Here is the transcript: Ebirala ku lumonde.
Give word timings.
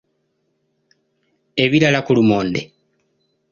Ebirala 1.63 1.99
ku 2.05 2.11
lumonde. 2.17 2.61